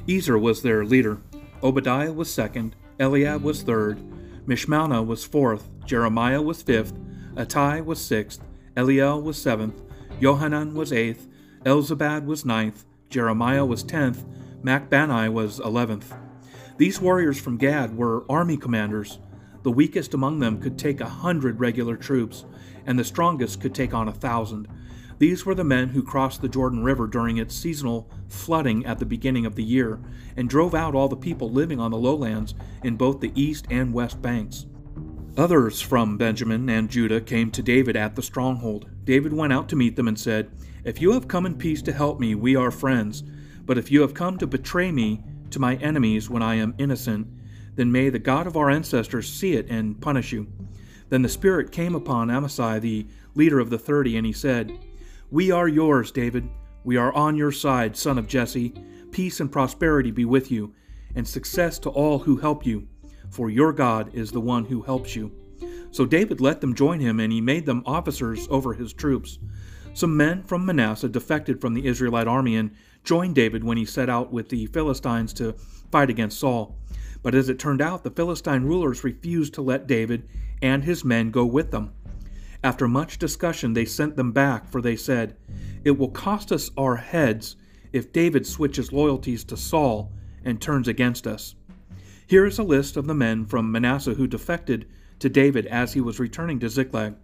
Ezer 0.09 0.38
was 0.38 0.62
their 0.62 0.87
leader. 0.87 1.21
Obadiah 1.62 2.14
was 2.14 2.33
second, 2.33 2.75
Eliab 2.99 3.43
was 3.43 3.62
third, 3.62 3.99
Mishmannah 4.47 5.05
was 5.05 5.23
fourth, 5.23 5.69
Jeremiah 5.85 6.40
was 6.40 6.62
fifth, 6.62 6.95
Attai 7.35 7.85
was 7.85 8.00
sixth, 8.00 8.40
Eliel 8.75 9.23
was 9.23 9.37
seventh, 9.37 9.83
Johanan 10.19 10.75
was 10.75 10.95
eighth, 10.95 11.28
Elzabad 11.69 12.25
was 12.25 12.47
ninth, 12.47 12.87
Jeremiah 13.11 13.67
was 13.67 13.83
tenth, 13.83 14.25
Machbanai 14.63 15.31
was 15.31 15.61
eleventh. 15.61 16.15
These 16.79 16.99
warriors 16.99 17.39
from 17.39 17.59
Gad 17.59 17.95
were 17.95 18.25
army 18.27 18.57
commanders. 18.57 19.19
The 19.65 19.71
weakest 19.71 20.15
among 20.15 20.39
them 20.39 20.63
could 20.63 20.79
take 20.79 21.03
a 21.03 21.09
hundred 21.11 21.61
regular 21.61 21.95
troops, 21.95 22.47
and 22.87 22.99
the 22.99 23.05
strongest 23.05 23.61
could 23.61 23.75
take 23.75 23.93
on 23.93 24.09
a 24.09 24.13
thousand. 24.13 24.67
These 25.19 25.45
were 25.45 25.55
the 25.55 25.63
men 25.63 25.91
who 25.91 26.03
crossed 26.03 26.41
the 26.41 26.49
Jordan 26.49 26.83
River 26.83 27.07
during 27.07 27.37
its 27.37 27.55
seasonal 27.55 28.09
flooding 28.29 28.87
at 28.87 28.99
the 28.99 29.05
beginning 29.05 29.45
of 29.45 29.55
the 29.55 29.63
year, 29.63 30.01
and 30.39 30.49
drove 30.49 30.75
out 30.75 30.95
all 30.95 31.09
the 31.09 31.17
people 31.17 31.51
living 31.51 31.79
on 31.79 31.91
the 31.91 31.99
lowlands 31.99 32.55
in 32.83 32.97
both 32.97 33.21
the 33.21 33.33
east 33.35 33.67
and 33.69 33.93
west 33.93 34.23
banks. 34.23 34.65
Others 35.38 35.80
from 35.80 36.18
Benjamin 36.18 36.68
and 36.68 36.90
Judah 36.90 37.21
came 37.21 37.52
to 37.52 37.62
David 37.62 37.95
at 37.97 38.16
the 38.16 38.23
stronghold. 38.23 38.90
David 39.04 39.33
went 39.33 39.52
out 39.52 39.68
to 39.68 39.76
meet 39.76 39.95
them 39.95 40.09
and 40.09 40.18
said, 40.18 40.50
If 40.83 41.00
you 41.00 41.12
have 41.12 41.28
come 41.28 41.47
in 41.47 41.57
peace 41.57 41.80
to 41.83 41.92
help 41.92 42.18
me, 42.18 42.35
we 42.35 42.57
are 42.57 42.73
friends. 42.73 43.23
But 43.64 43.78
if 43.78 43.88
you 43.88 44.00
have 44.00 44.14
come 44.14 44.37
to 44.38 44.49
betray 44.49 44.90
me, 44.90 45.23
to 45.50 45.61
my 45.61 45.76
enemies 45.76 46.28
when 46.28 46.42
I 46.42 46.57
am 46.57 46.75
innocent, 46.76 47.28
then 47.76 47.92
may 47.92 48.09
the 48.09 48.18
God 48.18 48.49
of 48.49 48.57
our 48.57 48.68
ancestors 48.68 49.33
see 49.33 49.52
it 49.52 49.68
and 49.71 50.00
punish 50.00 50.33
you. 50.33 50.49
Then 51.09 51.23
the 51.23 51.28
Spirit 51.28 51.71
came 51.71 51.95
upon 51.95 52.33
Amasai, 52.33 52.80
the 52.80 53.07
leader 53.37 53.61
of 53.61 53.71
the 53.71 53.78
thirty, 53.78 54.16
and 54.16 54.26
he 54.26 54.33
said, 54.33 54.76
We 55.30 55.52
are 55.52 55.68
yours, 55.68 56.11
David. 56.11 56.49
We 56.83 56.97
are 56.97 57.12
on 57.12 57.37
your 57.37 57.52
side, 57.52 57.97
son 57.97 58.18
of 58.18 58.26
Jesse. 58.26 58.75
Peace 59.12 59.38
and 59.38 59.52
prosperity 59.52 60.11
be 60.11 60.25
with 60.25 60.50
you, 60.50 60.75
and 61.14 61.26
success 61.26 61.78
to 61.78 61.90
all 61.90 62.18
who 62.18 62.38
help 62.38 62.66
you, 62.66 62.88
for 63.31 63.51
your 63.51 63.73
God 63.73 64.15
is 64.15 64.31
the 64.31 64.41
one 64.41 64.65
who 64.65 64.83
helps 64.83 65.15
you. 65.15 65.33
So 65.91 66.05
David 66.05 66.41
let 66.41 66.61
them 66.61 66.75
join 66.75 67.01
him, 67.01 67.21
and 67.21 67.33
he 67.33 67.41
made 67.41 67.67
them 67.67 67.83
officers 67.87 68.47
over 68.51 68.75
his 68.75 68.93
troops. 68.93 69.39
Some 69.95 70.17
men 70.17 70.43
from 70.43 70.65
Manasseh 70.65 71.09
defected 71.09 71.61
from 71.61 71.75
the 71.75 71.87
Israelite 71.87 72.29
army 72.29 72.57
and 72.57 72.71
joined 73.05 73.35
David 73.35 73.65
when 73.65 73.79
he 73.79 73.85
set 73.85 74.09
out 74.09 74.33
with 74.33 74.49
the 74.49 74.67
Philistines 74.67 75.33
to 75.35 75.55
fight 75.91 76.11
against 76.11 76.39
Saul. 76.39 76.77
But 77.23 77.35
as 77.35 77.49
it 77.49 77.59
turned 77.59 77.83
out, 77.83 78.05
the 78.05 78.11
Philistine 78.11 78.65
rulers 78.65 79.03
refused 79.03 79.55
to 79.55 79.63
let 79.63 79.87
David 79.87 80.29
and 80.63 80.85
his 80.85 81.05
men 81.05 81.31
go 81.31 81.45
with 81.45 81.71
them. 81.71 81.93
After 82.63 82.89
much 82.89 83.19
discussion, 83.19 83.73
they 83.73 83.85
sent 83.85 84.17
them 84.17 84.33
back, 84.33 84.69
for 84.69 84.83
they 84.83 84.97
said, 84.97 85.37
It 85.85 85.93
will 85.93 86.11
cost 86.11 86.53
us 86.53 86.71
our 86.77 86.97
heads 86.97 87.57
if 87.93 88.13
David 88.13 88.47
switches 88.47 88.93
loyalties 88.93 89.45
to 89.45 89.57
Saul 89.57 90.13
and 90.45 90.61
turns 90.61 90.89
against 90.89 91.27
us. 91.27 91.55
Here 92.29 92.45
is 92.45 92.59
a 92.59 92.63
list 92.63 92.99
of 92.99 93.07
the 93.07 93.15
men 93.15 93.47
from 93.47 93.73
Manasseh 93.73 94.13
who 94.13 94.27
defected 94.27 94.87
to 95.19 95.31
David 95.31 95.65
as 95.65 95.95
he 95.95 96.03
was 96.03 96.21
returning 96.21 96.61
to 96.61 96.69
Ziklag 96.69 97.15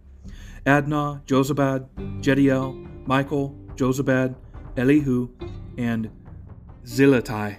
Adnah, 0.65 1.23
Jozabad, 1.27 1.87
Jediel, 2.23 3.05
Michael, 3.05 3.55
Jozabad, 3.75 4.35
Elihu, 4.75 5.29
and 5.77 6.09
Zillethai. 6.85 7.57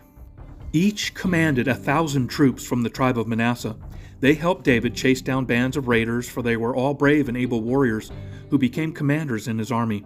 Each 0.73 1.15
commanded 1.15 1.69
a 1.69 1.75
thousand 1.77 2.27
troops 2.27 2.67
from 2.67 2.83
the 2.83 2.91
tribe 2.91 3.17
of 3.17 3.29
Manasseh. 3.29 3.77
They 4.19 4.35
helped 4.35 4.65
David 4.65 4.97
chase 4.97 5.23
down 5.23 5.45
bands 5.45 5.77
of 5.77 5.87
raiders, 5.87 6.29
for 6.29 6.43
they 6.43 6.57
were 6.57 6.75
all 6.75 6.95
brave 6.95 7.29
and 7.29 7.37
able 7.37 7.63
warriors 7.63 8.11
who 8.51 8.59
became 8.59 8.93
commanders 8.93 9.47
in 9.47 9.61
his 9.61 9.71
army. 9.71 10.05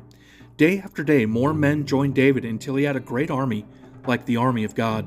Day 0.58 0.78
after 0.78 1.02
day, 1.02 1.24
more 1.24 1.54
men 1.54 1.86
joined 1.86 2.14
David 2.14 2.44
until 2.44 2.76
he 2.76 2.84
had 2.84 2.96
a 2.96 3.00
great 3.00 3.30
army, 3.30 3.64
like 4.06 4.26
the 4.26 4.36
army 4.36 4.64
of 4.64 4.74
God. 4.74 5.06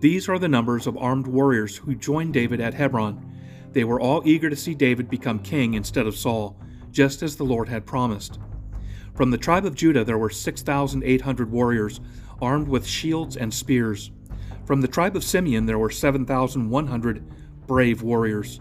These 0.00 0.28
are 0.28 0.38
the 0.38 0.46
numbers 0.46 0.86
of 0.86 0.96
armed 0.96 1.26
warriors 1.26 1.76
who 1.76 1.94
joined 1.96 2.32
David 2.32 2.60
at 2.60 2.74
Hebron. 2.74 3.34
They 3.72 3.82
were 3.82 4.00
all 4.00 4.22
eager 4.24 4.48
to 4.48 4.54
see 4.54 4.74
David 4.74 5.10
become 5.10 5.40
king 5.40 5.74
instead 5.74 6.06
of 6.06 6.16
Saul, 6.16 6.56
just 6.92 7.20
as 7.20 7.34
the 7.34 7.44
Lord 7.44 7.68
had 7.68 7.84
promised. 7.84 8.38
From 9.14 9.32
the 9.32 9.38
tribe 9.38 9.64
of 9.64 9.74
Judah 9.74 10.04
there 10.04 10.16
were 10.16 10.30
6,800 10.30 11.50
warriors, 11.50 12.00
armed 12.40 12.68
with 12.68 12.86
shields 12.86 13.36
and 13.36 13.52
spears. 13.52 14.12
From 14.64 14.80
the 14.80 14.86
tribe 14.86 15.16
of 15.16 15.24
Simeon 15.24 15.66
there 15.66 15.80
were 15.80 15.90
7,100 15.90 17.24
brave 17.66 18.00
warriors. 18.00 18.60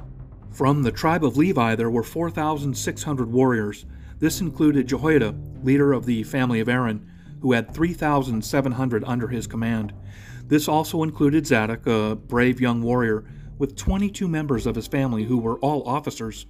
From 0.50 0.82
the 0.82 0.91
tribe 0.91 1.24
of 1.24 1.38
Levi 1.38 1.75
there 1.75 1.91
were 1.91 2.01
4,600 2.01 3.32
warriors. 3.32 3.86
This 4.17 4.41
included 4.41 4.88
Jehoiada, 4.88 5.36
leader 5.62 5.94
of 5.94 6.08
the 6.08 6.24
family 6.24 6.60
of 6.60 6.67
Aaron, 6.67 7.08
who 7.41 7.51
had 7.51 7.75
3,700 7.75 9.03
under 9.03 9.27
his 9.27 9.46
command. 9.46 9.94
This 10.48 10.70
also 10.70 11.04
included 11.04 11.46
Zadok, 11.46 11.86
a 11.88 12.16
brave 12.16 12.62
young 12.62 12.82
warrior, 12.82 13.25
with 13.58 13.75
22 13.75 14.30
members 14.30 14.66
of 14.66 14.75
his 14.75 14.88
family 14.88 15.25
who 15.25 15.38
were 15.38 15.60
all 15.60 15.86
officers. 15.86 16.46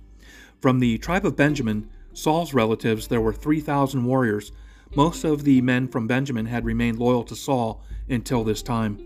From 0.62 0.80
the 0.80 1.00
tribe 1.00 1.26
of 1.26 1.36
Benjamin, 1.36 1.90
Saul's 2.14 2.54
relatives, 2.54 3.08
there 3.08 3.22
were 3.22 3.34
3,000 3.34 4.06
warriors. 4.06 4.52
Most 4.96 5.24
of 5.24 5.44
the 5.44 5.62
men 5.62 5.88
from 5.88 6.06
Benjamin 6.06 6.46
had 6.46 6.64
remained 6.64 7.00
loyal 7.00 7.24
to 7.24 7.36
Saul 7.36 7.84
until 8.08 8.44
this 8.44 8.62
time. 8.62 9.00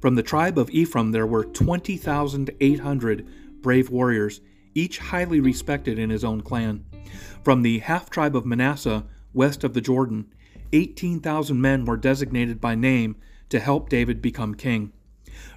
From 0.00 0.14
the 0.14 0.22
tribe 0.22 0.58
of 0.58 0.70
Ephraim, 0.70 1.12
there 1.12 1.26
were 1.26 1.44
20,800 1.44 3.26
brave 3.62 3.90
warriors, 3.90 4.40
each 4.74 4.98
highly 4.98 5.40
respected 5.40 5.98
in 5.98 6.08
his 6.10 6.24
own 6.24 6.40
clan. 6.40 6.84
From 7.42 7.62
the 7.62 7.80
half 7.80 8.08
tribe 8.08 8.36
of 8.36 8.46
Manasseh, 8.46 9.04
west 9.34 9.64
of 9.64 9.74
the 9.74 9.80
Jordan, 9.80 10.32
18,000 10.72 11.60
men 11.60 11.84
were 11.84 11.96
designated 11.96 12.60
by 12.60 12.74
name 12.74 13.16
to 13.48 13.60
help 13.60 13.88
David 13.88 14.20
become 14.22 14.54
king. 14.54 14.92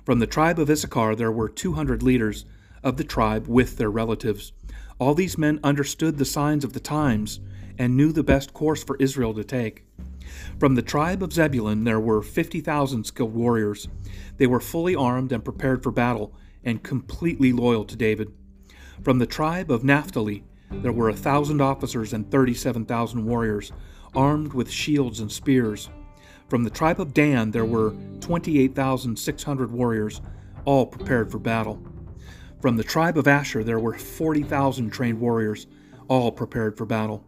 From 0.05 0.19
the 0.19 0.27
tribe 0.27 0.59
of 0.59 0.69
Issachar, 0.69 1.15
there 1.15 1.31
were 1.31 1.49
200 1.49 2.01
leaders 2.01 2.45
of 2.83 2.97
the 2.97 3.03
tribe 3.03 3.47
with 3.47 3.77
their 3.77 3.91
relatives. 3.91 4.53
All 4.99 5.13
these 5.13 5.37
men 5.37 5.59
understood 5.63 6.17
the 6.17 6.25
signs 6.25 6.63
of 6.63 6.73
the 6.73 6.79
times 6.79 7.39
and 7.77 7.95
knew 7.95 8.11
the 8.11 8.23
best 8.23 8.53
course 8.53 8.83
for 8.83 8.95
Israel 8.97 9.33
to 9.33 9.43
take. 9.43 9.85
From 10.59 10.75
the 10.75 10.81
tribe 10.81 11.21
of 11.23 11.33
Zebulun 11.33 11.83
there 11.83 11.99
were 11.99 12.21
50,000 12.21 13.05
skilled 13.05 13.33
warriors. 13.33 13.87
They 14.37 14.47
were 14.47 14.59
fully 14.59 14.95
armed 14.95 15.31
and 15.31 15.43
prepared 15.43 15.83
for 15.83 15.91
battle 15.91 16.33
and 16.63 16.83
completely 16.83 17.53
loyal 17.53 17.85
to 17.85 17.95
David. 17.95 18.33
From 19.03 19.19
the 19.19 19.27
tribe 19.27 19.71
of 19.71 19.83
Naphtali 19.83 20.43
there 20.69 20.91
were 20.91 21.09
a 21.09 21.15
thousand 21.15 21.61
officers 21.61 22.13
and 22.13 22.29
37,000 22.29 23.25
warriors, 23.25 23.71
armed 24.15 24.53
with 24.53 24.71
shields 24.71 25.19
and 25.19 25.31
spears. 25.31 25.89
From 26.49 26.63
the 26.63 26.69
tribe 26.69 27.01
of 27.01 27.13
Dan 27.13 27.51
there 27.51 27.65
were 27.65 27.93
28,600 28.21 29.71
warriors, 29.71 30.21
all 30.63 30.85
prepared 30.85 31.29
for 31.29 31.39
battle. 31.39 31.81
From 32.61 32.77
the 32.77 32.83
tribe 32.83 33.17
of 33.17 33.27
Asher, 33.27 33.63
there 33.63 33.79
were 33.79 33.97
40,000 33.97 34.89
trained 34.89 35.19
warriors, 35.19 35.67
all 36.07 36.31
prepared 36.31 36.77
for 36.77 36.85
battle. 36.85 37.25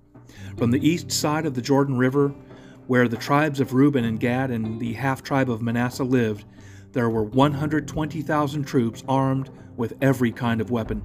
From 0.58 0.72
the 0.72 0.88
east 0.88 1.12
side 1.12 1.46
of 1.46 1.54
the 1.54 1.62
Jordan 1.62 1.98
River, 1.98 2.30
where 2.88 3.08
the 3.08 3.18
tribes 3.18 3.60
of 3.60 3.74
Reuben 3.74 4.06
and 4.06 4.20
Gad 4.20 4.52
and 4.52 4.80
the 4.80 4.94
half 4.94 5.22
tribe 5.22 5.50
of 5.50 5.62
Manasseh 5.62 6.04
lived, 6.04 6.46
there 6.94 7.10
were 7.10 7.24
120,000 7.24 8.64
troops 8.64 9.04
armed 9.08 9.50
with 9.76 9.94
every 10.02 10.32
kind 10.32 10.62
of 10.62 10.72
weapon. 10.72 11.04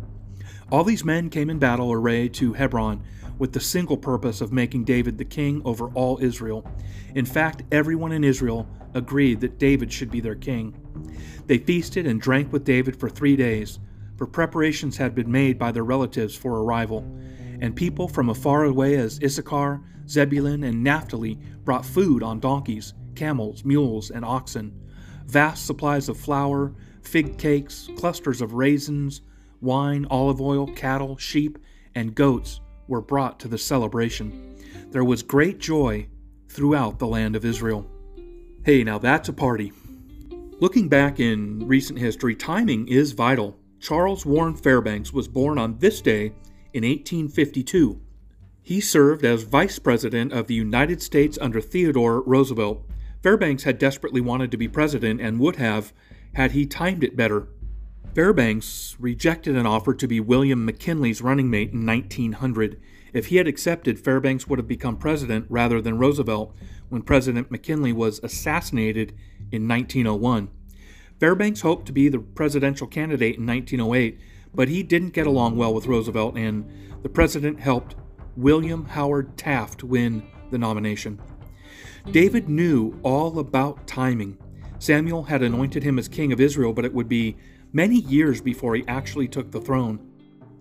All 0.70 0.84
these 0.84 1.04
men 1.04 1.30
came 1.30 1.50
in 1.50 1.58
battle 1.58 1.92
array 1.92 2.28
to 2.30 2.52
Hebron 2.54 3.02
with 3.38 3.52
the 3.52 3.60
single 3.60 3.96
purpose 3.96 4.40
of 4.40 4.52
making 4.52 4.84
David 4.84 5.18
the 5.18 5.24
king 5.24 5.62
over 5.64 5.88
all 5.94 6.18
Israel. 6.20 6.66
In 7.14 7.24
fact, 7.24 7.62
everyone 7.72 8.12
in 8.12 8.24
Israel 8.24 8.68
agreed 8.94 9.40
that 9.40 9.58
David 9.58 9.92
should 9.92 10.10
be 10.10 10.20
their 10.20 10.34
king. 10.34 10.74
They 11.46 11.58
feasted 11.58 12.06
and 12.06 12.20
drank 12.20 12.52
with 12.52 12.64
David 12.64 12.96
for 12.96 13.08
three 13.08 13.36
days 13.36 13.78
for 14.16 14.26
preparations 14.26 14.96
had 14.96 15.14
been 15.14 15.30
made 15.30 15.58
by 15.58 15.72
their 15.72 15.84
relatives 15.84 16.36
for 16.36 16.62
arrival, 16.62 17.00
and 17.60 17.74
people 17.74 18.08
from 18.08 18.30
as 18.30 18.38
far 18.38 18.64
away 18.64 18.96
as 18.96 19.20
Issachar, 19.22 19.80
Zebulun, 20.08 20.62
and 20.64 20.82
Naphtali 20.82 21.38
brought 21.64 21.84
food 21.84 22.22
on 22.22 22.40
donkeys, 22.40 22.94
camels, 23.14 23.64
mules, 23.64 24.10
and 24.10 24.24
oxen. 24.24 24.72
Vast 25.26 25.66
supplies 25.66 26.08
of 26.08 26.16
flour, 26.16 26.74
fig 27.02 27.38
cakes, 27.38 27.88
clusters 27.96 28.40
of 28.40 28.54
raisins, 28.54 29.22
wine, 29.60 30.06
olive 30.10 30.40
oil, 30.40 30.66
cattle, 30.68 31.16
sheep, 31.16 31.58
and 31.94 32.14
goats 32.14 32.60
were 32.88 33.00
brought 33.00 33.40
to 33.40 33.48
the 33.48 33.58
celebration. 33.58 34.56
There 34.90 35.04
was 35.04 35.22
great 35.22 35.58
joy 35.58 36.08
throughout 36.48 36.98
the 36.98 37.06
land 37.06 37.36
of 37.36 37.44
Israel. 37.44 37.86
Hey, 38.64 38.84
now 38.84 38.98
that's 38.98 39.28
a 39.28 39.32
party. 39.32 39.72
Looking 40.60 40.88
back 40.88 41.20
in 41.20 41.66
recent 41.66 41.98
history, 41.98 42.34
timing 42.34 42.88
is 42.88 43.12
vital. 43.12 43.58
Charles 43.80 44.24
Warren 44.24 44.54
Fairbanks 44.54 45.12
was 45.12 45.28
born 45.28 45.58
on 45.58 45.78
this 45.78 46.00
day 46.00 46.26
in 46.72 46.84
1852. 46.84 48.00
He 48.62 48.80
served 48.80 49.24
as 49.24 49.42
Vice 49.42 49.78
President 49.78 50.32
of 50.32 50.46
the 50.46 50.54
United 50.54 51.02
States 51.02 51.36
under 51.40 51.60
Theodore 51.60 52.22
Roosevelt. 52.22 52.82
Fairbanks 53.22 53.64
had 53.64 53.78
desperately 53.78 54.20
wanted 54.20 54.50
to 54.50 54.56
be 54.56 54.68
president 54.68 55.20
and 55.20 55.38
would 55.38 55.56
have 55.56 55.92
had 56.34 56.52
he 56.52 56.64
timed 56.66 57.04
it 57.04 57.16
better. 57.16 57.48
Fairbanks 58.14 58.94
rejected 59.00 59.56
an 59.56 59.66
offer 59.66 59.92
to 59.92 60.06
be 60.06 60.20
William 60.20 60.64
McKinley's 60.64 61.20
running 61.20 61.50
mate 61.50 61.72
in 61.72 61.84
1900. 61.84 62.80
If 63.12 63.26
he 63.26 63.36
had 63.36 63.48
accepted, 63.48 63.98
Fairbanks 63.98 64.46
would 64.46 64.60
have 64.60 64.68
become 64.68 64.96
president 64.96 65.46
rather 65.48 65.80
than 65.80 65.98
Roosevelt 65.98 66.54
when 66.88 67.02
President 67.02 67.50
McKinley 67.50 67.92
was 67.92 68.20
assassinated 68.22 69.14
in 69.50 69.66
1901. 69.66 70.48
Fairbanks 71.18 71.62
hoped 71.62 71.86
to 71.86 71.92
be 71.92 72.08
the 72.08 72.20
presidential 72.20 72.86
candidate 72.86 73.36
in 73.36 73.46
1908, 73.46 74.20
but 74.54 74.68
he 74.68 74.84
didn't 74.84 75.10
get 75.10 75.26
along 75.26 75.56
well 75.56 75.74
with 75.74 75.86
Roosevelt, 75.86 76.36
and 76.36 76.70
the 77.02 77.08
president 77.08 77.58
helped 77.58 77.96
William 78.36 78.84
Howard 78.84 79.36
Taft 79.36 79.82
win 79.82 80.22
the 80.52 80.58
nomination. 80.58 81.20
David 82.12 82.48
knew 82.48 82.96
all 83.02 83.40
about 83.40 83.88
timing. 83.88 84.38
Samuel 84.78 85.24
had 85.24 85.42
anointed 85.42 85.82
him 85.82 85.98
as 85.98 86.06
king 86.06 86.32
of 86.32 86.40
Israel, 86.40 86.72
but 86.72 86.84
it 86.84 86.94
would 86.94 87.08
be 87.08 87.36
many 87.74 87.96
years 87.96 88.40
before 88.40 88.74
he 88.76 88.84
actually 88.88 89.28
took 89.28 89.50
the 89.50 89.60
throne. 89.60 89.98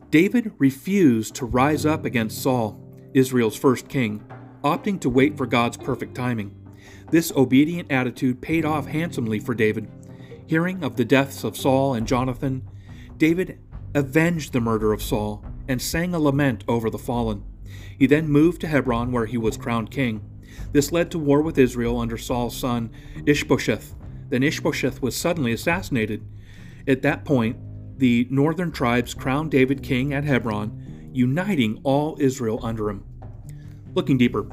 David 0.10 0.52
refused 0.58 1.36
to 1.36 1.46
rise 1.46 1.86
up 1.86 2.04
against 2.04 2.42
Saul, 2.42 2.78
Israel's 3.14 3.56
first 3.56 3.88
king, 3.88 4.24
opting 4.64 5.00
to 5.00 5.10
wait 5.10 5.38
for 5.38 5.46
God's 5.46 5.78
perfect 5.78 6.16
timing. 6.16 6.54
This 7.12 7.32
obedient 7.36 7.92
attitude 7.92 8.42
paid 8.42 8.66
off 8.66 8.88
handsomely 8.88 9.40
for 9.40 9.54
David. 9.54 9.90
Hearing 10.48 10.84
of 10.84 10.98
the 10.98 11.06
deaths 11.06 11.44
of 11.44 11.56
Saul 11.56 11.94
and 11.94 12.08
Jonathan, 12.08 12.68
David 13.18 13.60
avenged 13.94 14.52
the 14.52 14.60
murder 14.60 14.92
of 14.92 15.02
Saul 15.02 15.46
and 15.68 15.82
sang 15.82 16.14
a 16.14 16.20
lament 16.20 16.64
over 16.68 16.90
the 16.90 16.98
fallen. 16.98 17.44
He 17.98 18.08
then 18.08 18.28
moved 18.28 18.62
to 18.62 18.68
Hebron, 18.68 19.12
where 19.12 19.28
he 19.28 19.38
was 19.38 19.56
crowned 19.56 19.92
king. 19.92 20.22
This 20.72 20.92
led 20.92 21.12
to 21.12 21.20
war 21.20 21.42
with 21.42 21.60
Israel 21.60 22.00
under 22.00 22.18
Saul's 22.18 22.58
son 22.58 22.92
Ishbosheth. 23.26 23.96
Then 24.30 24.44
Ishbosheth 24.44 25.02
was 25.02 25.16
suddenly 25.16 25.54
assassinated. 25.54 26.26
At 26.88 27.02
that 27.04 27.26
point, 27.26 27.58
the 27.98 28.28
northern 28.30 28.72
tribes 28.72 29.14
crowned 29.14 29.52
David 29.52 29.84
king 29.84 30.14
at 30.14 30.24
Hebron, 30.24 31.12
uniting 31.14 31.80
all 31.84 32.18
Israel 32.20 32.60
under 32.64 32.90
him. 32.90 33.06
Looking 33.94 34.18
deeper, 34.18 34.48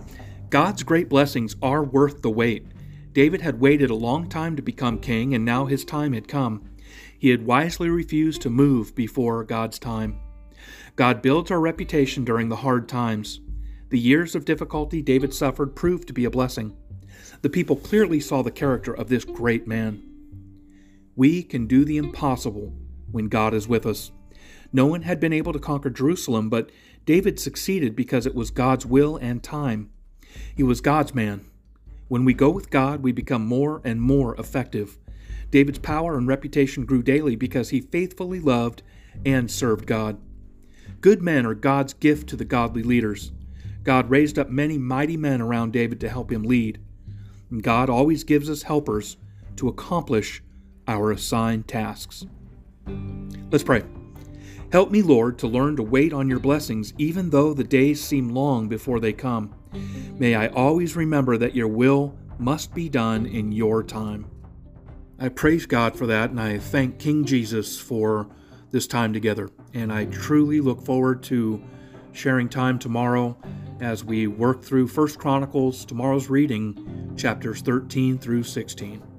God's 0.50 0.82
great 0.82 1.08
blessings 1.08 1.56
are 1.62 1.82
worth 1.82 2.22
the 2.22 2.30
wait. 2.30 2.66
David 3.12 3.40
had 3.40 3.60
waited 3.60 3.90
a 3.90 3.94
long 3.94 4.28
time 4.28 4.56
to 4.56 4.62
become 4.62 4.98
king, 4.98 5.34
and 5.34 5.44
now 5.44 5.66
his 5.66 5.84
time 5.84 6.12
had 6.12 6.28
come. 6.28 6.70
He 7.18 7.30
had 7.30 7.46
wisely 7.46 7.88
refused 7.88 8.42
to 8.42 8.50
move 8.50 8.94
before 8.94 9.42
God's 9.44 9.78
time. 9.78 10.20
God 10.96 11.22
builds 11.22 11.50
our 11.50 11.60
reputation 11.60 12.24
during 12.24 12.48
the 12.48 12.56
hard 12.56 12.88
times. 12.88 13.40
The 13.88 13.98
years 13.98 14.34
of 14.34 14.44
difficulty 14.44 15.02
David 15.02 15.34
suffered 15.34 15.74
proved 15.74 16.06
to 16.08 16.12
be 16.12 16.24
a 16.24 16.30
blessing. 16.30 16.76
The 17.42 17.50
people 17.50 17.76
clearly 17.76 18.20
saw 18.20 18.42
the 18.42 18.50
character 18.50 18.92
of 18.92 19.08
this 19.08 19.24
great 19.24 19.66
man. 19.66 20.02
We 21.16 21.42
can 21.42 21.66
do 21.66 21.84
the 21.84 21.96
impossible 21.96 22.72
when 23.10 23.28
God 23.28 23.54
is 23.54 23.68
with 23.68 23.84
us. 23.86 24.12
No 24.72 24.86
one 24.86 25.02
had 25.02 25.18
been 25.18 25.32
able 25.32 25.52
to 25.52 25.58
conquer 25.58 25.90
Jerusalem, 25.90 26.48
but 26.48 26.70
David 27.04 27.40
succeeded 27.40 27.96
because 27.96 28.26
it 28.26 28.34
was 28.34 28.50
God's 28.50 28.86
will 28.86 29.16
and 29.16 29.42
time. 29.42 29.90
He 30.54 30.62
was 30.62 30.80
God's 30.80 31.14
man. 31.14 31.44
When 32.08 32.24
we 32.24 32.34
go 32.34 32.50
with 32.50 32.70
God, 32.70 33.02
we 33.02 33.12
become 33.12 33.46
more 33.46 33.80
and 33.84 34.00
more 34.00 34.34
effective. 34.36 34.98
David's 35.50 35.78
power 35.78 36.16
and 36.16 36.28
reputation 36.28 36.84
grew 36.84 37.02
daily 37.02 37.34
because 37.34 37.70
he 37.70 37.80
faithfully 37.80 38.38
loved 38.38 38.82
and 39.26 39.50
served 39.50 39.86
God. 39.86 40.18
Good 41.00 41.22
men 41.22 41.46
are 41.46 41.54
God's 41.54 41.94
gift 41.94 42.28
to 42.28 42.36
the 42.36 42.44
godly 42.44 42.82
leaders. 42.82 43.32
God 43.82 44.10
raised 44.10 44.38
up 44.38 44.50
many 44.50 44.78
mighty 44.78 45.16
men 45.16 45.40
around 45.40 45.72
David 45.72 45.98
to 46.00 46.08
help 46.08 46.30
him 46.30 46.42
lead. 46.42 46.78
And 47.50 47.62
God 47.62 47.90
always 47.90 48.22
gives 48.22 48.48
us 48.48 48.62
helpers 48.62 49.16
to 49.56 49.68
accomplish 49.68 50.42
our 50.90 51.12
assigned 51.12 51.68
tasks. 51.68 52.26
Let's 53.52 53.62
pray. 53.62 53.84
Help 54.72 54.90
me, 54.90 55.02
Lord, 55.02 55.38
to 55.38 55.46
learn 55.46 55.76
to 55.76 55.84
wait 55.84 56.12
on 56.12 56.28
your 56.28 56.40
blessings, 56.40 56.92
even 56.98 57.30
though 57.30 57.54
the 57.54 57.64
days 57.64 58.02
seem 58.02 58.28
long 58.28 58.68
before 58.68 58.98
they 58.98 59.12
come. 59.12 59.54
May 60.18 60.34
I 60.34 60.48
always 60.48 60.96
remember 60.96 61.36
that 61.38 61.54
your 61.54 61.68
will 61.68 62.16
must 62.38 62.74
be 62.74 62.88
done 62.88 63.24
in 63.24 63.52
your 63.52 63.84
time. 63.84 64.26
I 65.20 65.28
praise 65.28 65.64
God 65.64 65.96
for 65.96 66.06
that, 66.08 66.30
and 66.30 66.40
I 66.40 66.58
thank 66.58 66.98
King 66.98 67.24
Jesus 67.24 67.78
for 67.78 68.28
this 68.72 68.88
time 68.88 69.12
together. 69.12 69.48
And 69.74 69.92
I 69.92 70.06
truly 70.06 70.60
look 70.60 70.84
forward 70.84 71.22
to 71.24 71.62
sharing 72.12 72.48
time 72.48 72.80
tomorrow 72.80 73.36
as 73.80 74.04
we 74.04 74.26
work 74.26 74.62
through 74.62 74.88
First 74.88 75.18
Chronicles, 75.18 75.84
tomorrow's 75.84 76.28
reading, 76.28 77.14
chapters 77.16 77.60
13 77.60 78.18
through 78.18 78.42
16. 78.42 79.09